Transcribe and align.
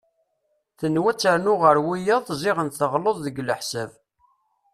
Tenwa 0.79 1.07
ad 1.11 1.17
ternu 1.21 1.53
ɣer 1.63 1.77
wiyaḍ 1.85 2.25
ziɣen 2.41 2.69
teɣleḍ 2.69 3.15
deg 3.25 3.41
leḥsab. 3.47 3.91